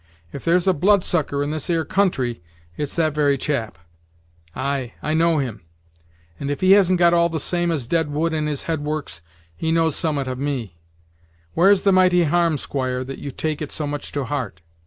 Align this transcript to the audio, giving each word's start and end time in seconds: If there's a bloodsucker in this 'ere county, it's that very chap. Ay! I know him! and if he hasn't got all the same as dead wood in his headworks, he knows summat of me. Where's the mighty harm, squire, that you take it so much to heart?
If 0.33 0.43
there's 0.43 0.67
a 0.67 0.73
bloodsucker 0.73 1.43
in 1.43 1.51
this 1.51 1.69
'ere 1.69 1.85
county, 1.85 2.41
it's 2.75 2.95
that 2.95 3.13
very 3.13 3.37
chap. 3.37 3.77
Ay! 4.55 4.93
I 5.03 5.13
know 5.13 5.37
him! 5.37 5.61
and 6.39 6.49
if 6.49 6.61
he 6.61 6.71
hasn't 6.71 6.97
got 6.97 7.13
all 7.13 7.29
the 7.29 7.39
same 7.39 7.69
as 7.69 7.85
dead 7.85 8.09
wood 8.11 8.33
in 8.33 8.47
his 8.47 8.63
headworks, 8.63 9.21
he 9.55 9.71
knows 9.71 9.95
summat 9.95 10.27
of 10.27 10.39
me. 10.39 10.79
Where's 11.53 11.83
the 11.83 11.91
mighty 11.91 12.23
harm, 12.23 12.57
squire, 12.57 13.03
that 13.03 13.19
you 13.19 13.29
take 13.29 13.61
it 13.61 13.71
so 13.71 13.85
much 13.85 14.11
to 14.13 14.23
heart? 14.23 14.61